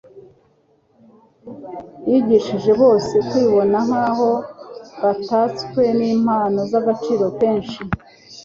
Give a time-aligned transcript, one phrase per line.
[2.09, 4.29] Yigishije bose kwibona nk'aho
[5.01, 7.79] batatswe n'impano z'agaciro kenshi,